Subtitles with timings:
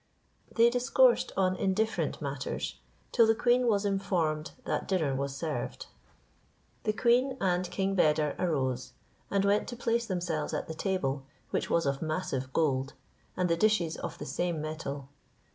[0.51, 2.79] They discoursed of indifferent matters,
[3.11, 5.85] till the queen was informed that dinner was served.
[6.85, 8.93] The queen and King Beder arose,
[9.29, 12.93] and went to place themselves at the table, which was of massive gold,
[13.37, 15.07] and the dishes of the same metal.